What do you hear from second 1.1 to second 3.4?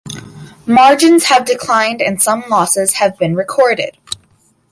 have declined and some losses have been